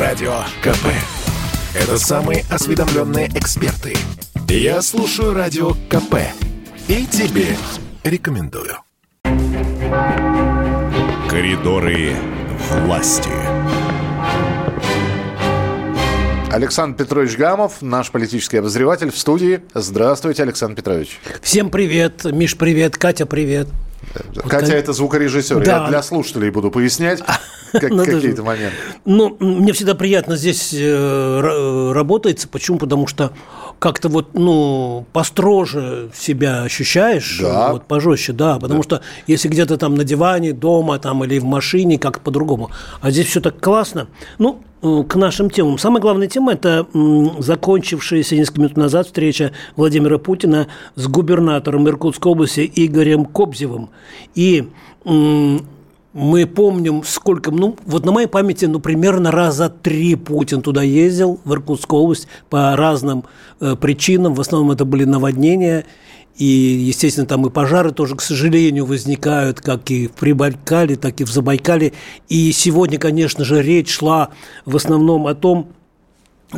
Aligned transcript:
Радио 0.00 0.32
КП. 0.62 0.86
Это 1.74 1.98
самые 1.98 2.46
осведомленные 2.48 3.28
эксперты. 3.34 3.94
Я 4.48 4.80
слушаю 4.80 5.34
Радио 5.34 5.72
КП. 5.90 6.14
И 6.88 7.04
тебе 7.04 7.48
рекомендую. 8.02 8.78
Коридоры 11.28 12.16
власти. 12.86 13.28
Александр 16.50 16.96
Петрович 16.96 17.36
Гамов, 17.36 17.82
наш 17.82 18.10
политический 18.10 18.56
обозреватель 18.56 19.10
в 19.10 19.18
студии. 19.18 19.60
Здравствуйте, 19.74 20.44
Александр 20.44 20.76
Петрович. 20.76 21.20
Всем 21.42 21.68
привет. 21.68 22.24
Миш, 22.24 22.56
привет. 22.56 22.96
Катя, 22.96 23.26
привет. 23.26 23.68
Катя, 24.48 24.72
это 24.72 24.92
звукорежиссер. 24.92 25.64
Да. 25.64 25.82
Я 25.84 25.88
для 25.88 26.02
слушателей 26.02 26.50
буду 26.50 26.70
пояснять 26.70 27.22
как, 27.72 27.90
ну, 27.90 28.04
какие-то 28.04 28.42
моменты. 28.42 28.76
Ну, 29.04 29.36
мне 29.38 29.72
всегда 29.72 29.94
приятно 29.94 30.36
здесь 30.36 30.74
э, 30.74 31.92
работается. 31.92 32.48
Почему? 32.48 32.78
Потому 32.78 33.06
что 33.06 33.32
как-то 33.78 34.08
вот, 34.08 34.34
ну, 34.34 35.06
построже 35.12 36.10
себя 36.14 36.62
ощущаешь, 36.62 37.38
да. 37.40 37.72
вот 37.72 37.86
пожестче, 37.86 38.32
да, 38.32 38.58
потому 38.58 38.80
да. 38.80 38.84
что 38.84 39.00
если 39.26 39.48
где-то 39.48 39.78
там 39.78 39.94
на 39.94 40.04
диване, 40.04 40.52
дома 40.52 40.98
там 40.98 41.24
или 41.24 41.38
в 41.38 41.44
машине, 41.44 41.98
как 41.98 42.20
по-другому, 42.20 42.70
а 43.00 43.10
здесь 43.10 43.26
все 43.26 43.40
так 43.40 43.58
классно. 43.60 44.08
Ну, 44.38 44.62
к 44.80 45.14
нашим 45.14 45.50
темам. 45.50 45.78
Самая 45.78 46.00
главная 46.00 46.28
тема– 46.28 46.52
это 46.54 46.86
закончившаяся 47.38 48.36
несколько 48.36 48.60
минут 48.60 48.76
назад 48.76 49.06
встреча 49.06 49.52
Владимира 49.76 50.18
Путина 50.18 50.68
с 50.94 51.06
губернатором 51.06 51.88
Иркутской 51.88 52.32
области 52.32 52.70
Игорем 52.74 53.24
Кобзевым. 53.26 53.90
И 54.34 54.68
мы 56.12 56.46
помним, 56.46 57.04
сколько, 57.04 57.50
ну, 57.50 57.76
вот 57.84 58.04
на 58.04 58.12
моей 58.12 58.26
памяти, 58.26 58.64
ну, 58.64 58.80
примерно 58.80 59.30
раза 59.30 59.68
три 59.68 60.16
Путин 60.16 60.60
туда 60.60 60.82
ездил, 60.82 61.40
в 61.44 61.52
Иркутскую 61.52 62.02
область, 62.02 62.26
по 62.48 62.74
разным 62.76 63.24
э, 63.60 63.76
причинам. 63.76 64.34
В 64.34 64.40
основном 64.40 64.72
это 64.72 64.84
были 64.84 65.04
наводнения. 65.04 65.84
И, 66.36 66.44
естественно, 66.44 67.26
там 67.26 67.46
и 67.46 67.50
пожары 67.50 67.92
тоже, 67.92 68.16
к 68.16 68.22
сожалению, 68.22 68.86
возникают, 68.86 69.60
как 69.60 69.90
и 69.90 70.08
в 70.08 70.12
Прибайкале, 70.12 70.96
так 70.96 71.20
и 71.20 71.24
в 71.24 71.30
Забайкале. 71.30 71.92
И 72.28 72.50
сегодня, 72.52 72.98
конечно 72.98 73.44
же, 73.44 73.62
речь 73.62 73.90
шла 73.90 74.30
в 74.64 74.74
основном 74.74 75.26
о 75.26 75.34
том, 75.34 75.68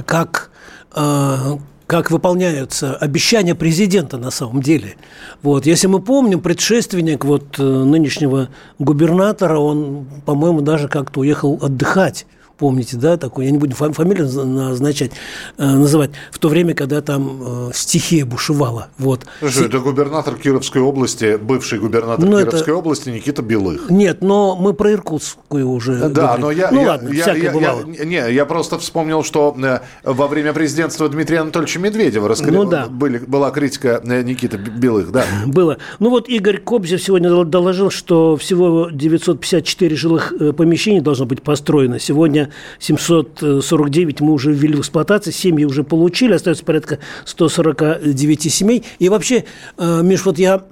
как 0.06 0.50
э, 0.94 1.56
как 1.92 2.10
выполняются 2.10 2.96
обещания 2.96 3.54
президента 3.54 4.16
на 4.16 4.30
самом 4.30 4.62
деле. 4.62 4.94
Вот. 5.42 5.66
Если 5.66 5.88
мы 5.88 6.00
помним, 6.00 6.40
предшественник 6.40 7.22
вот 7.22 7.58
э, 7.58 7.62
нынешнего 7.62 8.48
губернатора, 8.78 9.58
он, 9.58 10.06
по-моему, 10.24 10.62
даже 10.62 10.88
как-то 10.88 11.20
уехал 11.20 11.58
отдыхать 11.60 12.24
помните, 12.62 12.96
да, 12.96 13.16
такой, 13.16 13.46
я 13.46 13.50
не 13.50 13.58
буду 13.58 13.74
фамилию 13.74 14.28
назначать, 14.46 15.10
э, 15.58 15.66
называть, 15.66 16.12
в 16.30 16.38
то 16.38 16.48
время, 16.48 16.74
когда 16.74 17.00
там 17.00 17.70
э, 17.70 17.70
стихия 17.74 18.24
бушевала. 18.24 18.86
Вот. 18.98 19.26
Слушай, 19.40 19.66
это 19.66 19.80
губернатор 19.80 20.36
Кировской 20.36 20.80
области, 20.80 21.36
бывший 21.42 21.80
губернатор 21.80 22.24
ну, 22.24 22.38
Кировской 22.38 22.62
это... 22.62 22.76
области 22.76 23.08
Никита 23.08 23.42
Белых. 23.42 23.90
Нет, 23.90 24.22
но 24.22 24.54
мы 24.54 24.74
про 24.74 24.92
Иркутскую 24.92 25.68
уже 25.68 26.08
Да, 26.08 26.08
говорим. 26.08 26.40
но 26.40 26.50
я, 26.52 26.70
ну, 26.70 26.82
я, 26.82 26.86
ладно, 26.86 27.08
я, 27.08 27.34
я, 27.34 27.50
бывало. 27.50 27.82
я, 27.98 28.04
не, 28.04 28.32
я 28.32 28.46
просто 28.46 28.78
вспомнил, 28.78 29.24
что 29.24 29.56
э, 29.60 29.80
во 30.04 30.28
время 30.28 30.52
президентства 30.52 31.08
Дмитрия 31.08 31.40
Анатольевича 31.40 31.80
Медведева 31.80 32.28
раскри... 32.28 32.52
ну, 32.52 32.64
да. 32.64 32.86
были, 32.86 33.18
была 33.18 33.50
критика 33.50 34.00
Никиты 34.04 34.56
Белых, 34.56 35.10
да. 35.10 35.24
Было. 35.46 35.78
Ну 35.98 36.10
вот 36.10 36.28
Игорь 36.28 36.58
Кобзев 36.58 37.02
сегодня 37.02 37.44
доложил, 37.44 37.90
что 37.90 38.36
всего 38.36 38.88
954 38.92 39.96
жилых 39.96 40.32
помещений 40.56 41.00
должно 41.00 41.26
быть 41.26 41.42
построено. 41.42 41.98
Сегодня 41.98 42.51
749 42.78 44.20
мы 44.20 44.32
уже 44.32 44.52
ввели 44.52 44.74
в 44.74 44.80
эксплуатацию, 44.80 45.32
семьи 45.32 45.64
уже 45.64 45.84
получили, 45.84 46.34
остается 46.34 46.64
порядка 46.64 46.98
149 47.24 48.52
семей. 48.52 48.84
И 48.98 49.08
вообще, 49.08 49.44
э, 49.78 50.00
Миш, 50.02 50.24
вот 50.24 50.38
я 50.38 50.62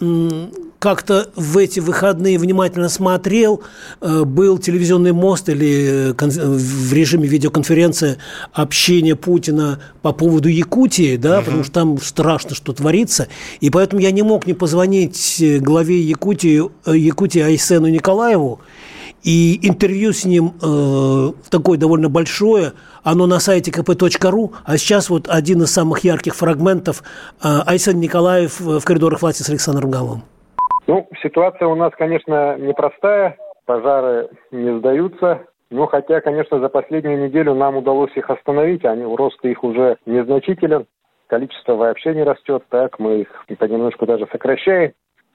как-то 0.80 1.30
в 1.36 1.58
эти 1.58 1.78
выходные 1.78 2.38
внимательно 2.38 2.88
смотрел, 2.88 3.62
э, 4.00 4.24
был 4.24 4.58
телевизионный 4.58 5.12
мост 5.12 5.48
или 5.48 6.10
э, 6.10 6.14
в 6.14 6.92
режиме 6.92 7.28
видеоконференции 7.28 8.16
общение 8.52 9.14
Путина 9.14 9.78
по 10.02 10.12
поводу 10.12 10.48
Якутии, 10.48 11.16
да, 11.16 11.38
угу. 11.38 11.44
потому 11.44 11.64
что 11.64 11.72
там 11.72 12.00
страшно, 12.00 12.54
что 12.54 12.72
творится, 12.72 13.28
и 13.60 13.68
поэтому 13.68 14.00
я 14.00 14.10
не 14.10 14.22
мог 14.22 14.46
не 14.46 14.54
позвонить 14.54 15.42
главе 15.60 16.00
Якутии, 16.00 16.62
Якутии 16.90 17.42
Айсену 17.42 17.88
Николаеву 17.88 18.60
и 19.22 19.58
интервью 19.68 20.12
с 20.12 20.24
ним 20.24 20.52
э, 20.62 21.32
такое 21.50 21.78
довольно 21.78 22.08
большое, 22.08 22.72
оно 23.04 23.26
на 23.26 23.38
сайте 23.38 23.70
kp.ru, 23.70 24.50
а 24.64 24.76
сейчас 24.76 25.10
вот 25.10 25.28
один 25.28 25.62
из 25.62 25.72
самых 25.72 26.04
ярких 26.04 26.34
фрагментов 26.34 27.02
э, 27.42 27.48
Айсен 27.66 28.00
Николаев 28.00 28.60
в 28.60 28.84
коридорах 28.84 29.22
власти 29.22 29.42
с 29.42 29.50
Александром 29.50 29.90
Гамовым. 29.90 30.22
Ну, 30.86 31.08
ситуация 31.22 31.68
у 31.68 31.74
нас, 31.74 31.92
конечно, 31.96 32.56
непростая, 32.58 33.36
пожары 33.66 34.28
не 34.50 34.78
сдаются, 34.78 35.42
но 35.70 35.86
хотя, 35.86 36.20
конечно, 36.20 36.58
за 36.58 36.68
последнюю 36.68 37.24
неделю 37.24 37.54
нам 37.54 37.76
удалось 37.76 38.10
их 38.16 38.28
остановить, 38.28 38.84
они, 38.84 39.04
рост 39.04 39.38
их 39.44 39.62
уже 39.62 39.98
незначителен, 40.06 40.86
количество 41.28 41.74
вообще 41.74 42.14
не 42.14 42.24
растет, 42.24 42.64
так 42.70 42.98
мы 42.98 43.20
их 43.20 43.28
понемножку 43.58 44.06
даже 44.06 44.26
сокращаем 44.32 44.92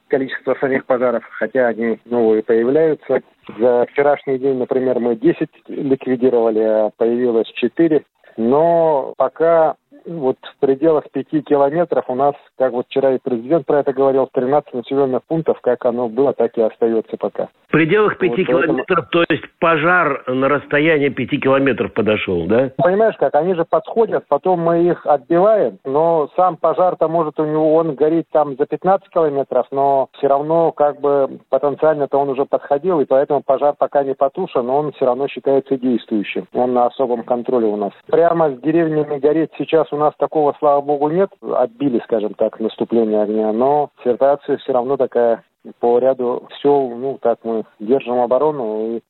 количество 0.07 0.55
самих 0.55 0.85
пожаров, 0.85 1.23
хотя 1.31 1.67
они 1.67 1.99
новые 2.05 2.43
появляются. 2.43 3.21
За 3.59 3.85
вчерашний 3.91 4.39
день, 4.39 4.57
например, 4.57 4.99
мы 4.99 5.15
10 5.15 5.49
ликвидировали, 5.67 6.59
а 6.59 6.89
появилось 6.97 7.51
4. 7.53 8.03
Но 8.37 9.13
пока 9.17 9.75
вот 10.05 10.37
в 10.41 10.59
пределах 10.59 11.09
пяти 11.11 11.41
километров 11.41 12.05
у 12.07 12.15
нас, 12.15 12.35
как 12.57 12.71
вот 12.73 12.85
вчера 12.87 13.13
и 13.15 13.19
президент 13.21 13.65
про 13.65 13.79
это 13.79 13.93
говорил, 13.93 14.29
13 14.31 14.73
населенных 14.73 15.23
пунктов, 15.23 15.59
как 15.61 15.85
оно 15.85 16.09
было, 16.09 16.33
так 16.33 16.57
и 16.57 16.61
остается 16.61 17.17
пока. 17.17 17.49
В 17.67 17.71
пределах 17.71 18.17
пяти 18.17 18.43
вот 18.43 18.47
километров, 18.47 18.85
поэтому... 18.87 19.07
то 19.11 19.33
есть 19.33 19.43
пожар 19.59 20.23
на 20.27 20.47
расстоянии 20.47 21.09
пяти 21.09 21.37
километров 21.37 21.93
подошел, 21.93 22.45
да? 22.45 22.71
Понимаешь 22.77 23.15
как, 23.17 23.35
они 23.35 23.53
же 23.55 23.65
подходят, 23.65 24.25
потом 24.27 24.61
мы 24.61 24.83
их 24.83 25.05
отбиваем, 25.05 25.79
но 25.83 26.29
сам 26.35 26.57
пожар-то 26.57 27.07
может 27.07 27.39
у 27.39 27.45
него, 27.45 27.75
он 27.75 27.95
горит 27.95 28.27
там 28.31 28.55
за 28.55 28.65
15 28.65 29.09
километров, 29.09 29.67
но 29.71 30.09
все 30.13 30.27
равно 30.27 30.71
как 30.71 31.01
бы 31.01 31.39
потенциально-то 31.49 32.17
он 32.17 32.29
уже 32.29 32.45
подходил, 32.45 32.99
и 33.01 33.05
поэтому 33.05 33.41
пожар 33.41 33.75
пока 33.77 34.03
не 34.03 34.13
потушен, 34.13 34.65
но 34.65 34.77
он 34.77 34.91
все 34.93 35.05
равно 35.05 35.27
считается 35.27 35.77
действующим. 35.77 36.47
Он 36.53 36.73
на 36.73 36.85
особом 36.85 37.23
контроле 37.23 37.67
у 37.67 37.75
нас. 37.75 37.91
Прямо 38.07 38.51
с 38.51 38.59
деревнями 38.61 39.19
гореть 39.19 39.51
сейчас 39.57 39.91
у 39.95 39.97
нас 39.97 40.13
такого, 40.17 40.55
слава 40.59 40.81
богу, 40.81 41.09
нет. 41.09 41.29
Отбили, 41.41 41.99
скажем 42.03 42.33
так, 42.33 42.59
наступление 42.59 43.21
огня. 43.21 43.51
Но 43.51 43.89
ситуация 44.03 44.57
все 44.57 44.73
равно 44.73 44.97
такая 44.97 45.43
по 45.79 45.97
ряду 45.97 46.47
все, 46.51 46.69
ну, 46.69 47.17
так 47.21 47.39
мы 47.43 47.63
держим 47.79 48.19
оборону 48.19 48.97
и 48.97 49.01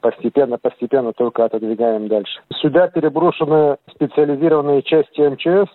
постепенно-постепенно 0.00 1.12
только 1.12 1.44
отодвигаем 1.44 2.08
дальше. 2.08 2.40
Сюда 2.60 2.88
переброшены 2.88 3.76
специализированные 3.90 4.82
части 4.82 5.20
МЧС, 5.20 5.70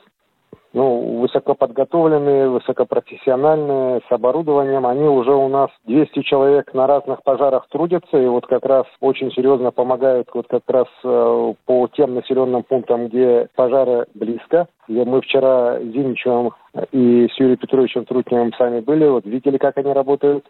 ну, 0.73 1.19
высокоподготовленные, 1.21 2.49
высокопрофессиональные, 2.49 4.01
с 4.07 4.11
оборудованием. 4.11 4.85
Они 4.85 5.03
уже 5.03 5.31
у 5.31 5.47
нас 5.47 5.69
200 5.85 6.21
человек 6.23 6.73
на 6.73 6.87
разных 6.87 7.23
пожарах 7.23 7.67
трудятся, 7.69 8.17
и 8.17 8.27
вот 8.27 8.47
как 8.47 8.65
раз 8.65 8.85
очень 8.99 9.31
серьезно 9.31 9.71
помогают 9.71 10.29
вот 10.33 10.47
как 10.47 10.63
раз 10.67 10.87
э, 11.03 11.53
по 11.65 11.87
тем 11.93 12.15
населенным 12.15 12.63
пунктам, 12.63 13.07
где 13.07 13.47
пожары 13.55 14.07
близко. 14.15 14.67
И 14.87 14.93
мы 14.93 15.21
вчера 15.21 15.79
с 15.79 15.83
Зиничевым 15.83 16.51
и 16.91 17.27
с 17.31 17.39
Юрием 17.39 17.57
Петровичем 17.57 18.05
Трутневым 18.05 18.51
сами 18.53 18.79
были, 18.81 19.07
вот 19.07 19.25
видели, 19.25 19.57
как 19.57 19.77
они 19.77 19.93
работают. 19.93 20.45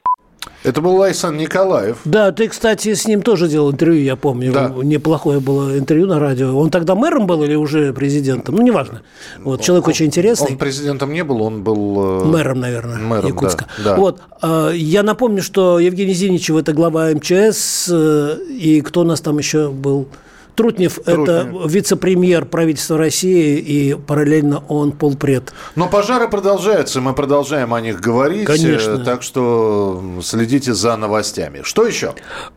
Это 0.63 0.81
был 0.81 0.95
Лайсан 0.95 1.37
Николаев. 1.37 1.97
Да, 2.05 2.31
ты, 2.31 2.47
кстати, 2.47 2.93
с 2.93 3.05
ним 3.05 3.21
тоже 3.21 3.49
делал 3.49 3.71
интервью, 3.71 4.01
я 4.01 4.15
помню. 4.15 4.53
Да. 4.53 4.73
Неплохое 4.81 5.39
было 5.41 5.77
интервью 5.77 6.07
на 6.07 6.19
радио. 6.19 6.57
Он 6.57 6.69
тогда 6.69 6.95
мэром 6.95 7.27
был 7.27 7.43
или 7.43 7.55
уже 7.55 7.91
президентом? 7.91 8.55
Ну, 8.55 8.61
неважно. 8.61 9.01
Вот, 9.39 9.61
человек 9.61 9.87
он, 9.87 9.91
очень 9.91 10.05
интересный. 10.05 10.51
Он 10.51 10.57
президентом 10.57 11.11
не 11.11 11.23
был, 11.23 11.41
он 11.41 11.63
был... 11.63 12.21
Э, 12.21 12.25
мэром, 12.25 12.61
наверное, 12.61 12.97
мэром, 12.97 13.27
Якутска. 13.27 13.67
Да, 13.77 13.83
да. 13.83 13.95
Вот, 13.97 14.21
э, 14.41 14.71
я 14.75 15.03
напомню, 15.03 15.43
что 15.43 15.79
Евгений 15.79 16.13
Зиничев– 16.13 16.55
это 16.57 16.71
глава 16.71 17.09
МЧС, 17.11 17.89
э, 17.91 18.37
и 18.49 18.81
кто 18.81 19.01
у 19.01 19.03
нас 19.03 19.19
там 19.19 19.37
еще 19.39 19.69
был? 19.69 20.07
Трутнев, 20.55 20.95
Трутнев. 20.95 21.27
это 21.27 21.67
вице-премьер 21.67 22.45
правительства 22.45 22.97
России, 22.97 23.57
и 23.57 23.95
параллельно 23.95 24.63
он 24.67 24.91
полпред. 24.91 25.53
Но 25.75 25.87
пожары 25.87 26.27
продолжаются, 26.27 27.01
мы 27.01 27.13
продолжаем 27.13 27.73
о 27.73 27.81
них 27.81 27.99
говорить. 27.99 28.45
Конечно. 28.45 28.99
Так 28.99 29.23
что 29.23 30.03
следите 30.21 30.73
за 30.73 30.95
новостями. 30.95 31.61
Что 31.63 31.85
еще? 31.85 32.13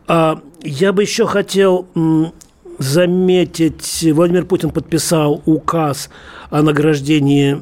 А, 0.07 0.39
я 0.61 0.93
бы 0.93 1.01
еще 1.01 1.25
хотел 1.25 1.87
заметить, 2.77 4.05
Владимир 4.13 4.45
Путин 4.45 4.69
подписал 4.69 5.41
указ 5.45 6.09
о 6.49 6.61
награждении 6.61 7.61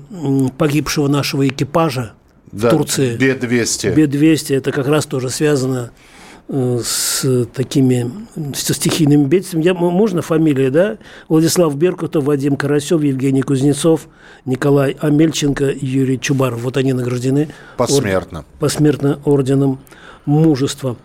погибшего 0.57 1.07
нашего 1.07 1.47
экипажа 1.47 2.13
да, 2.51 2.69
в 2.69 2.71
Турции. 2.71 3.15
Б-200. 3.15 3.95
Б-200, 3.95 4.57
это 4.57 4.71
как 4.71 4.87
раз 4.87 5.05
тоже 5.05 5.29
связано 5.29 5.91
э, 5.91 6.14
с 6.47 7.47
такими 7.53 8.11
со 8.53 8.73
стихийными 8.73 9.25
бедствиями. 9.25 9.65
Я, 9.65 9.73
можно 9.73 10.21
фамилии, 10.21 10.69
да? 10.69 10.97
Владислав 11.27 11.75
Беркутов, 11.75 12.23
Вадим 12.25 12.55
Карасев, 12.55 13.01
Евгений 13.01 13.41
Кузнецов, 13.41 14.07
Николай 14.45 14.95
Амельченко, 14.99 15.73
Юрий 15.79 16.19
Чубаров. 16.19 16.61
Вот 16.61 16.77
они 16.77 16.93
награждены. 16.93 17.49
Посмертно. 17.77 18.39
Ор, 18.39 18.45
посмертно 18.59 19.19
орденом 19.25 19.79
мужества. 20.25 20.97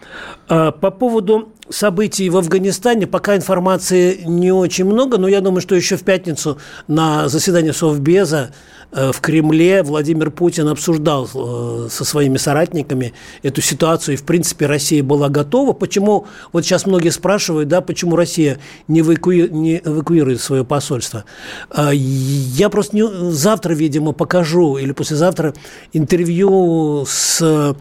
А 0.48 0.72
по 0.72 0.90
поводу 0.90 1.48
событий 1.70 2.28
в 2.28 2.36
Афганистане 2.36 3.06
пока 3.06 3.36
информации 3.36 4.22
не 4.26 4.52
очень 4.52 4.84
много, 4.84 5.18
но 5.18 5.28
я 5.28 5.40
думаю, 5.40 5.60
что 5.60 5.74
еще 5.74 5.96
в 5.96 6.02
пятницу 6.02 6.58
на 6.88 7.28
заседании 7.28 7.70
Совбеза 7.70 8.52
э, 8.92 9.12
в 9.12 9.20
Кремле 9.20 9.82
Владимир 9.82 10.30
Путин 10.30 10.68
обсуждал 10.68 11.28
э, 11.32 11.88
со 11.90 12.04
своими 12.04 12.36
соратниками 12.36 13.14
эту 13.42 13.60
ситуацию, 13.60 14.14
и, 14.14 14.16
в 14.16 14.24
принципе, 14.24 14.66
Россия 14.66 15.02
была 15.02 15.28
готова. 15.28 15.72
Почему, 15.72 16.26
вот 16.52 16.64
сейчас 16.64 16.86
многие 16.86 17.10
спрашивают, 17.10 17.68
да, 17.68 17.80
почему 17.80 18.16
Россия 18.16 18.58
не, 18.88 19.00
эвакуи, 19.00 19.48
не 19.48 19.80
эвакуирует 19.84 20.40
свое 20.40 20.64
посольство. 20.64 21.24
А, 21.70 21.90
я 21.92 22.68
просто 22.68 22.96
не, 22.96 23.30
завтра, 23.30 23.74
видимо, 23.74 24.12
покажу, 24.12 24.76
или 24.76 24.92
послезавтра 24.92 25.54
интервью 25.92 27.04
с 27.06 27.76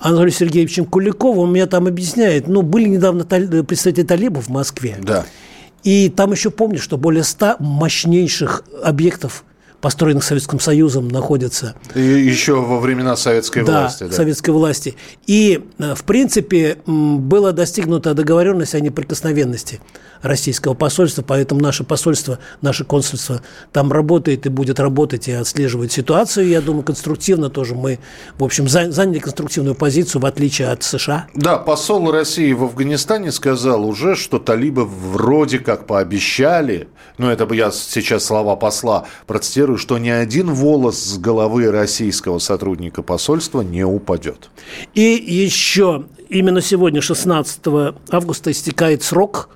Анатолием 0.00 0.34
Сергеевичем 0.34 0.86
Куликовым, 0.86 1.38
он 1.40 1.52
меня 1.52 1.66
там 1.66 1.86
объясняет, 1.86 2.48
ну, 2.48 2.62
были 2.62 2.88
недавно 2.88 3.24
представители 3.24 4.04
талибов 4.04 4.46
в 4.46 4.48
Москве. 4.48 4.96
Да. 5.00 5.26
И 5.82 6.08
там 6.08 6.32
еще 6.32 6.50
помню, 6.50 6.78
что 6.78 6.96
более 6.96 7.22
ста 7.22 7.56
мощнейших 7.58 8.64
объектов 8.82 9.44
построенных 9.80 10.24
Советским 10.24 10.60
Союзом, 10.60 11.08
находятся. 11.08 11.74
И 11.94 12.00
еще 12.00 12.60
во 12.60 12.80
времена 12.80 13.16
советской 13.16 13.64
да, 13.64 13.82
власти. 13.82 14.04
Да, 14.04 14.12
советской 14.12 14.50
власти. 14.50 14.94
И, 15.26 15.64
э, 15.78 15.94
в 15.94 16.04
принципе, 16.04 16.78
была 16.86 17.52
достигнута 17.52 18.14
договоренность 18.14 18.74
о 18.74 18.80
неприкосновенности 18.80 19.80
российского 20.22 20.74
посольства, 20.74 21.22
поэтому 21.22 21.60
наше 21.60 21.84
посольство, 21.84 22.38
наше 22.60 22.84
консульство 22.84 23.42
там 23.72 23.92
работает 23.92 24.46
и 24.46 24.48
будет 24.48 24.80
работать 24.80 25.28
и 25.28 25.32
отслеживать 25.32 25.92
ситуацию. 25.92 26.48
Я 26.48 26.60
думаю, 26.60 26.82
конструктивно 26.82 27.50
тоже 27.50 27.74
мы, 27.74 27.98
в 28.38 28.44
общем, 28.44 28.68
заняли 28.68 29.18
конструктивную 29.18 29.74
позицию, 29.74 30.22
в 30.22 30.26
отличие 30.26 30.68
от 30.68 30.82
США. 30.82 31.26
Да, 31.34 31.58
посол 31.58 32.10
России 32.10 32.52
в 32.52 32.64
Афганистане 32.64 33.32
сказал 33.32 33.84
уже, 33.84 34.16
что 34.16 34.38
талибы 34.38 34.84
вроде 34.84 35.58
как 35.58 35.86
пообещали, 35.86 36.88
ну 37.18 37.28
это 37.28 37.46
бы 37.46 37.56
я 37.56 37.70
сейчас 37.70 38.24
слова 38.24 38.56
посла 38.56 39.06
процитирую, 39.26 39.78
что 39.78 39.98
ни 39.98 40.08
один 40.08 40.52
волос 40.52 40.98
с 40.98 41.18
головы 41.18 41.70
российского 41.70 42.38
сотрудника 42.38 43.02
посольства 43.02 43.62
не 43.62 43.84
упадет. 43.84 44.50
И 44.94 45.00
еще 45.00 46.04
именно 46.28 46.60
сегодня, 46.60 47.00
16 47.00 47.60
августа, 48.10 48.50
истекает 48.50 49.02
срок 49.02 49.50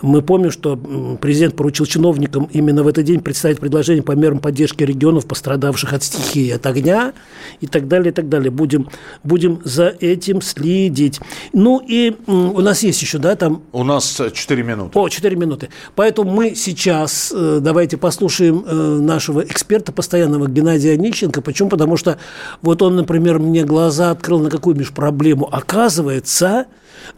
мы 0.00 0.22
помним, 0.22 0.50
что 0.50 0.76
президент 1.20 1.54
поручил 1.54 1.86
чиновникам 1.86 2.48
именно 2.52 2.82
в 2.82 2.88
этот 2.88 3.04
день 3.04 3.20
представить 3.20 3.60
предложение 3.60 4.02
по 4.02 4.12
мерам 4.12 4.38
поддержки 4.38 4.82
регионов, 4.82 5.26
пострадавших 5.26 5.92
от 5.92 6.02
стихии, 6.02 6.50
от 6.50 6.64
огня 6.66 7.12
и 7.60 7.66
так 7.66 7.88
далее, 7.88 8.10
и 8.10 8.14
так 8.14 8.28
далее. 8.28 8.50
Будем, 8.50 8.88
будем 9.22 9.60
за 9.64 9.88
этим 9.88 10.40
следить. 10.40 11.20
Ну 11.52 11.82
и 11.86 12.16
у 12.26 12.60
нас 12.60 12.82
есть 12.82 13.02
еще, 13.02 13.18
да, 13.18 13.36
там... 13.36 13.62
У 13.72 13.84
нас 13.84 14.20
4 14.32 14.62
минуты. 14.62 14.98
О, 14.98 15.08
4 15.08 15.36
минуты. 15.36 15.68
Поэтому 15.94 16.30
мы 16.30 16.54
сейчас 16.54 17.32
э, 17.34 17.58
давайте 17.60 17.96
послушаем 17.96 18.64
э, 18.66 18.74
нашего 18.74 19.42
эксперта 19.42 19.92
постоянного 19.92 20.48
Геннадия 20.48 20.92
Онищенко. 20.92 21.42
Почему? 21.42 21.68
Потому 21.68 21.96
что 21.96 22.18
вот 22.62 22.80
он, 22.82 22.96
например, 22.96 23.38
мне 23.38 23.64
глаза 23.64 24.10
открыл 24.10 24.40
на 24.40 24.50
какую 24.50 24.76
межпроблему. 24.76 25.48
Оказывается, 25.52 26.66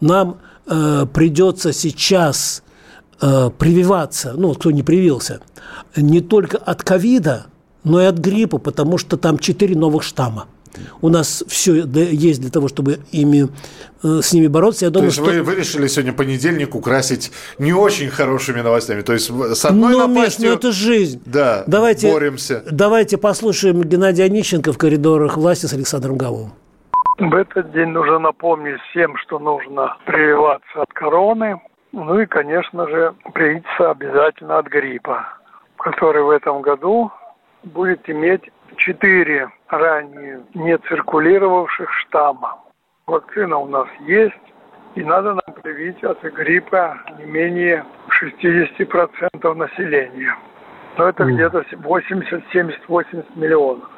нам 0.01 0.39
э, 0.67 1.07
придется 1.13 1.73
сейчас 1.73 2.63
э, 3.21 3.51
прививаться, 3.59 4.35
ну, 4.37 4.55
кто 4.55 4.71
не 4.71 4.83
привился, 4.83 5.41
не 5.97 6.21
только 6.21 6.59
от 6.59 6.83
ковида, 6.83 7.47
но 7.85 8.01
и 8.01 8.07
от 8.07 8.19
гриппа, 8.19 8.59
потому 8.59 8.99
что 8.99 9.17
там 9.17 9.39
четыре 9.39 9.77
новых 9.77 10.03
штамма. 10.03 10.47
У 11.01 11.09
нас 11.09 11.45
все 11.47 11.85
есть 11.85 12.41
для 12.41 12.51
того, 12.51 12.69
чтобы 12.69 13.01
ими, 13.13 13.49
э, 14.03 14.21
с 14.23 14.33
ними 14.33 14.49
бороться. 14.49 14.85
Я 14.85 14.91
думаю, 14.91 15.11
то 15.11 15.21
есть 15.21 15.31
что... 15.31 15.43
вы, 15.43 15.43
вы 15.43 15.55
решили 15.55 15.87
сегодня 15.87 16.13
понедельник 16.13 16.75
украсить 16.75 17.31
не 17.59 17.73
очень 17.73 18.11
хорошими 18.11 18.61
новостями. 18.61 19.03
То 19.03 19.13
есть 19.13 19.31
с 19.31 19.65
одной 19.65 19.93
ну, 19.93 20.09
напастью... 20.09 20.43
Миш, 20.43 20.51
ну 20.51 20.57
это 20.57 20.73
жизнь. 20.73 21.23
Да, 21.27 21.65
давайте, 21.67 22.11
боремся. 22.11 22.65
Давайте 22.71 23.19
послушаем 23.19 23.83
Геннадия 23.83 24.25
Онищенко 24.25 24.73
в 24.73 24.79
коридорах 24.79 25.37
власти 25.37 25.67
с 25.67 25.73
Александром 25.73 26.17
Гавовым. 26.17 26.53
В 27.19 27.35
этот 27.35 27.71
день 27.71 27.91
нужно 27.91 28.19
напомнить 28.19 28.81
всем, 28.91 29.17
что 29.19 29.39
нужно 29.39 29.97
прививаться 30.05 30.83
от 30.83 30.93
короны, 30.93 31.61
ну 31.93 32.19
и, 32.19 32.27
конечно 32.27 32.89
же, 32.89 33.15
привиться 33.33 33.91
обязательно 33.91 34.59
от 34.59 34.67
гриппа, 34.67 35.25
который 35.79 36.25
в 36.25 36.31
этом 36.31 36.61
году 36.61 37.13
будет 37.63 38.11
иметь 38.11 38.51
четыре 38.77 39.49
ранее 39.69 40.43
не 40.55 40.77
циркулировавших 40.77 41.89
штамма. 42.01 42.59
Вакцина 43.07 43.59
у 43.59 43.67
нас 43.67 43.87
есть, 44.01 44.35
и 44.97 45.05
надо 45.05 45.35
нам 45.35 45.55
привить 45.63 46.03
от 46.03 46.21
гриппа 46.23 46.99
не 47.19 47.27
менее 47.27 47.85
60% 48.09 49.55
населения. 49.55 50.37
Но 50.97 51.09
это 51.09 51.25
где-то 51.25 51.65
80, 51.77 52.45
70, 52.53 52.89
80 52.89 53.37
миллионов. 53.37 53.89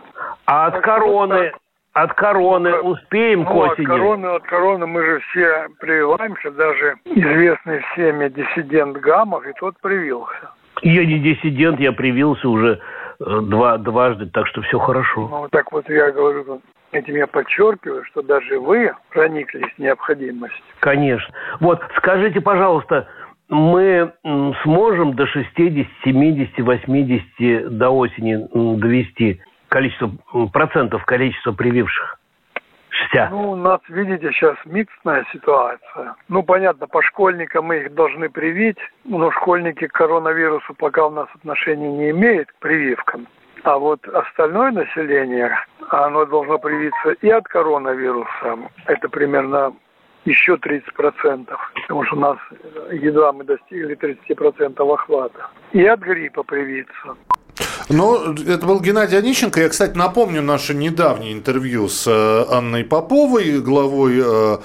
А 0.47 0.67
от 0.67 0.81
короны, 0.81 1.53
от 1.97 2.13
короны 2.13 2.71
ну, 2.71 2.91
успеем 2.91 3.41
ну, 3.41 3.47
к 3.47 3.55
осени? 3.55 3.85
От 3.85 3.89
короны, 3.89 4.27
от 4.27 4.43
короны 4.43 4.87
мы 4.87 5.03
же 5.03 5.21
все 5.21 5.69
прививаемся, 5.81 6.51
даже 6.51 6.97
известный 7.07 7.81
всеми 7.93 8.29
диссидент 8.29 8.99
Гамов, 8.99 9.47
и 9.47 9.53
тот 9.59 9.77
привился. 9.81 10.51
Я 10.83 11.07
не 11.07 11.19
диссидент, 11.19 11.81
я 11.81 11.93
привился 11.93 12.51
уже 12.51 12.81
э, 13.19 13.41
два, 13.45 13.79
дважды, 13.79 14.27
так 14.27 14.47
что 14.49 14.61
все 14.61 14.79
хорошо. 14.79 15.29
Ну, 15.29 15.49
так 15.51 15.73
вот 15.73 15.89
я 15.89 16.11
говорю, 16.11 16.61
этим 16.93 17.15
я 17.15 17.27
подчеркиваю, 17.27 18.05
что 18.05 18.21
даже 18.21 18.61
вы 18.61 18.93
прониклись 19.11 19.73
необходимостью. 19.79 20.63
Конечно. 20.81 21.35
Вот, 21.61 21.81
скажите, 21.97 22.43
пожалуйста, 22.43 23.09
мы 23.49 24.13
сможем 24.65 25.15
до 25.15 25.27
60, 25.27 25.87
70, 26.05 26.59
80 26.59 27.79
до 27.79 27.89
осени 27.89 28.47
довести 28.53 29.41
количество 29.69 30.11
процентов 30.53 31.05
количества 31.05 31.53
прививших? 31.53 32.19
Ну, 33.31 33.53
у 33.53 33.57
нас, 33.57 33.81
видите, 33.89 34.31
сейчас 34.33 34.57
миксная 34.65 35.25
ситуация. 35.33 36.15
Ну, 36.29 36.43
понятно, 36.43 36.87
по 36.87 37.03
школьникам 37.03 37.67
мы 37.67 37.79
их 37.79 37.95
должны 37.95 38.29
привить, 38.29 38.79
но 39.05 39.31
школьники 39.31 39.87
к 39.87 39.93
коронавирусу 39.93 40.75
пока 40.75 41.07
у 41.07 41.11
нас 41.11 41.29
отношения 41.35 41.93
не 41.93 42.11
имеют 42.11 42.51
к 42.51 42.57
прививкам. 42.57 43.27
А 43.63 43.79
вот 43.79 44.07
остальное 44.09 44.71
население, 44.71 45.59
оно 45.91 46.25
должно 46.25 46.59
привиться 46.59 47.11
и 47.21 47.29
от 47.29 47.47
коронавируса. 47.49 48.59
Это 48.87 49.09
примерно 49.09 49.73
еще 50.25 50.55
30%, 50.55 50.83
потому 51.83 52.05
что 52.05 52.17
у 52.17 52.21
нас 52.21 52.39
едва 52.93 53.33
мы 53.33 53.45
достигли 53.45 53.97
30% 53.97 54.95
охвата. 54.95 55.51
И 55.73 55.85
от 55.85 56.01
гриппа 56.01 56.43
привиться. 56.43 57.17
Ну, 57.89 58.35
это 58.35 58.67
был 58.67 58.81
Геннадий 58.81 59.19
Онищенко. 59.19 59.61
Я, 59.61 59.69
кстати, 59.69 59.97
напомню 59.97 60.43
наше 60.43 60.75
недавнее 60.75 61.33
интервью 61.33 61.89
с 61.89 62.05
э, 62.07 62.45
Анной 62.51 62.85
Поповой, 62.85 63.61
главой, 63.61 64.21
э, 64.25 64.59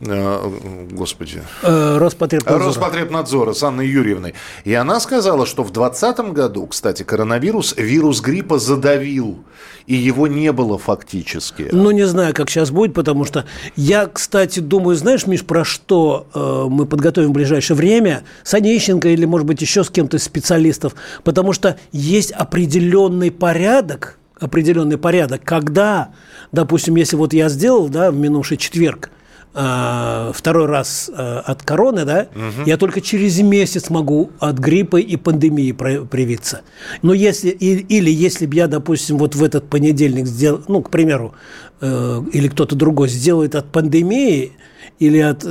э, 0.00 0.50
господи... 0.90 1.42
Роспотребнадзора. 1.62 2.64
Роспотребнадзора, 2.64 3.54
с 3.54 3.62
Анной 3.62 3.88
Юрьевной. 3.88 4.34
И 4.64 4.74
она 4.74 5.00
сказала, 5.00 5.46
что 5.46 5.62
в 5.62 5.72
2020 5.72 6.34
году, 6.34 6.66
кстати, 6.66 7.02
коронавирус, 7.02 7.74
вирус 7.76 8.20
гриппа 8.20 8.58
задавил, 8.58 9.38
и 9.86 9.94
его 9.94 10.26
не 10.26 10.52
было 10.52 10.78
фактически. 10.78 11.68
Ну, 11.72 11.90
не 11.92 12.06
знаю, 12.06 12.34
как 12.34 12.50
сейчас 12.50 12.70
будет, 12.70 12.92
потому 12.92 13.24
что 13.24 13.46
я, 13.76 14.06
кстати, 14.06 14.60
думаю, 14.60 14.96
знаешь, 14.96 15.26
Миш, 15.26 15.44
про 15.44 15.64
что 15.64 16.26
э, 16.34 16.66
мы 16.68 16.86
подготовим 16.86 17.30
в 17.30 17.32
ближайшее 17.32 17.76
время? 17.76 18.24
С 18.42 18.54
Онищенко 18.54 19.08
или, 19.08 19.24
может 19.24 19.46
быть, 19.46 19.62
еще 19.62 19.84
с 19.84 19.90
кем-то 19.90 20.16
из 20.16 20.24
специалистов, 20.24 20.94
потому 21.24 21.52
что 21.52 21.78
есть 21.92 22.32
определенный 22.66 23.30
порядок, 23.30 24.18
определенный 24.40 24.98
порядок, 24.98 25.42
когда, 25.44 26.08
допустим, 26.50 26.96
если 26.96 27.14
вот 27.16 27.32
я 27.32 27.48
сделал, 27.48 27.88
да, 27.88 28.10
в 28.10 28.16
минувший 28.16 28.56
четверг, 28.56 29.10
э, 29.54 30.32
второй 30.34 30.66
раз 30.66 31.08
э, 31.16 31.42
от 31.44 31.62
короны, 31.62 32.04
да, 32.04 32.26
угу. 32.34 32.66
я 32.66 32.76
только 32.76 33.00
через 33.00 33.40
месяц 33.40 33.88
могу 33.88 34.32
от 34.40 34.58
гриппа 34.58 34.96
и 34.96 35.16
пандемии 35.16 35.70
привиться. 35.70 36.62
Но 37.02 37.14
если, 37.14 37.50
или 37.50 38.10
если 38.10 38.46
бы 38.46 38.56
я, 38.56 38.66
допустим, 38.66 39.16
вот 39.16 39.36
в 39.36 39.44
этот 39.44 39.70
понедельник 39.70 40.26
сделал, 40.26 40.62
ну, 40.66 40.82
к 40.82 40.90
примеру, 40.90 41.36
э, 41.80 42.22
или 42.32 42.48
кто-то 42.48 42.74
другой 42.74 43.08
сделает 43.08 43.54
от 43.54 43.70
пандемии, 43.70 44.54
или 44.98 45.18
от, 45.18 45.44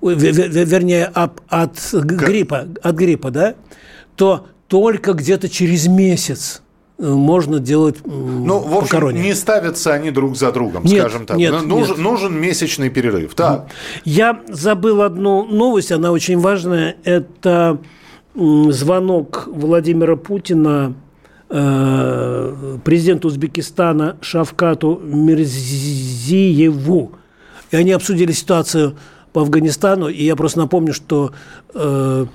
вернее, 0.00 1.04
от, 1.06 1.42
от 1.48 1.92
гриппа, 1.92 2.68
от 2.82 2.94
гриппа, 2.94 3.30
да, 3.30 3.54
то 4.16 4.46
только 4.70 5.12
где-то 5.14 5.48
через 5.48 5.88
месяц 5.88 6.62
можно 6.96 7.58
делать 7.58 7.96
Ну, 8.04 8.60
в 8.60 8.76
общем, 8.76 9.10
не 9.10 9.34
ставятся 9.34 9.92
они 9.92 10.12
друг 10.12 10.36
за 10.36 10.52
другом, 10.52 10.84
нет, 10.84 11.00
скажем 11.00 11.26
так. 11.26 11.38
Нет, 11.38 11.64
нужен, 11.64 11.96
нет. 11.96 12.04
нужен 12.04 12.40
месячный 12.40 12.88
перерыв. 12.88 13.34
Так. 13.34 13.66
Я 14.04 14.40
забыл 14.48 15.02
одну 15.02 15.44
новость, 15.44 15.90
она 15.90 16.12
очень 16.12 16.38
важная. 16.38 16.96
Это 17.02 17.80
звонок 18.34 19.48
Владимира 19.48 20.14
Путина 20.14 20.94
э, 21.48 22.78
президенту 22.84 23.26
Узбекистана 23.28 24.18
Шавкату 24.20 25.00
Мирзиеву. 25.02 27.12
И 27.72 27.76
они 27.76 27.90
обсудили 27.90 28.30
ситуацию 28.30 28.96
по 29.32 29.40
Афганистану. 29.40 30.08
И 30.08 30.22
я 30.22 30.36
просто 30.36 30.60
напомню, 30.60 30.92
что 30.92 31.32
э, 31.74 32.26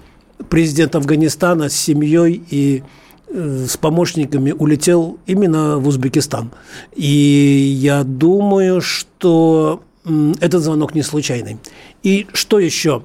президент 0.49 0.95
Афганистана 0.95 1.69
с 1.69 1.75
семьей 1.75 2.43
и 2.49 2.83
э, 3.27 3.65
с 3.67 3.77
помощниками 3.77 4.51
улетел 4.51 5.19
именно 5.25 5.77
в 5.77 5.87
Узбекистан. 5.87 6.51
И 6.95 7.05
я 7.79 8.03
думаю, 8.03 8.81
что 8.81 9.81
этот 10.39 10.61
звонок 10.61 10.93
не 10.93 11.01
случайный. 11.01 11.57
И 12.03 12.27
что 12.33 12.59
еще? 12.59 13.03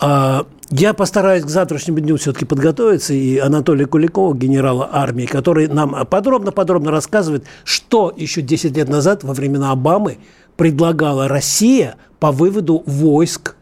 А, 0.00 0.46
я 0.70 0.94
постараюсь 0.94 1.44
к 1.44 1.48
завтрашнему 1.48 2.00
дню 2.00 2.16
все-таки 2.16 2.44
подготовиться, 2.44 3.14
и 3.14 3.38
Анатолий 3.38 3.84
Куликов, 3.84 4.36
генерала 4.36 4.88
армии, 4.92 5.26
который 5.26 5.66
нам 5.66 6.06
подробно-подробно 6.06 6.90
рассказывает, 6.90 7.44
что 7.64 8.12
еще 8.16 8.42
10 8.42 8.76
лет 8.76 8.88
назад, 8.88 9.24
во 9.24 9.34
времена 9.34 9.72
Обамы, 9.72 10.18
предлагала 10.56 11.26
Россия 11.26 11.96
по 12.20 12.30
выводу 12.32 12.82
войск 12.86 13.56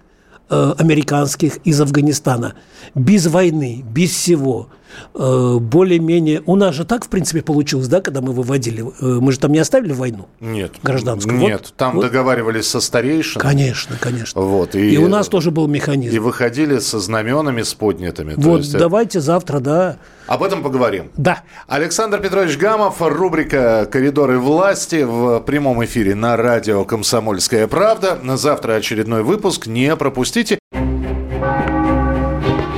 американских 0.48 1.58
из 1.64 1.80
Афганистана. 1.80 2.54
Без 2.94 3.26
войны, 3.26 3.84
без 3.84 4.10
всего. 4.10 4.68
Э, 5.14 5.58
более-менее... 5.60 6.42
У 6.46 6.56
нас 6.56 6.74
же 6.74 6.84
так, 6.84 7.04
в 7.04 7.08
принципе, 7.08 7.42
получилось, 7.42 7.88
да, 7.88 8.00
когда 8.00 8.20
мы 8.20 8.32
выводили? 8.32 8.82
Э, 8.82 9.18
мы 9.20 9.32
же 9.32 9.38
там 9.38 9.52
не 9.52 9.58
оставили 9.58 9.92
войну? 9.92 10.28
Нет. 10.40 10.72
Гражданскую? 10.82 11.36
Нет, 11.36 11.60
вот, 11.64 11.74
там 11.76 11.96
вот. 11.96 12.02
договаривались 12.02 12.68
со 12.68 12.80
старейшинами. 12.80 13.42
Конечно, 13.42 13.96
конечно. 14.00 14.40
Вот, 14.40 14.74
и, 14.74 14.94
и 14.94 14.98
у 14.98 15.08
нас 15.08 15.28
тоже 15.28 15.50
был 15.50 15.66
механизм. 15.66 16.14
И 16.14 16.18
выходили 16.18 16.78
со 16.78 17.00
знаменами, 17.00 17.62
с 17.62 17.74
поднятыми. 17.74 18.34
Вот, 18.36 18.58
есть, 18.58 18.72
давайте 18.72 19.20
завтра, 19.20 19.60
да. 19.60 19.96
Об 20.26 20.42
этом 20.42 20.62
поговорим. 20.62 21.10
Да. 21.16 21.42
Александр 21.68 22.20
Петрович 22.20 22.56
Гамов, 22.58 23.00
рубрика 23.00 23.88
«Коридоры 23.90 24.38
власти» 24.38 25.04
в 25.04 25.40
прямом 25.40 25.84
эфире 25.84 26.14
на 26.14 26.36
радио 26.36 26.84
«Комсомольская 26.84 27.66
правда». 27.68 28.18
На 28.22 28.36
завтра 28.36 28.74
очередной 28.74 29.22
выпуск. 29.22 29.66
Не 29.66 29.94
пропустите. 29.94 30.58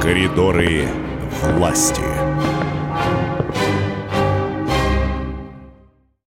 Коридоры 0.02 0.86
власти. 1.42 2.07